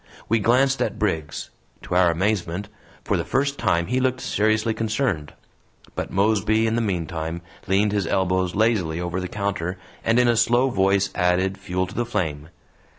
[0.27, 1.51] We glanced at Briggs;
[1.83, 2.69] to our amazement,
[3.03, 5.33] for the first time he looked seriously concerned.
[5.93, 10.35] But Mosby in the meantime leaned his elbows lazily over the counter and, in a
[10.35, 12.49] slow voice, added fuel to the flame.